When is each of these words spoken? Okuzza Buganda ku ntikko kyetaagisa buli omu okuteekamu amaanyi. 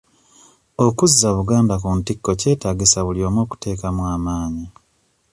Okuzza 0.85 1.27
Buganda 1.37 1.75
ku 1.81 1.89
ntikko 1.97 2.31
kyetaagisa 2.39 2.99
buli 3.05 3.21
omu 3.27 3.39
okuteekamu 3.45 4.01
amaanyi. 4.15 4.65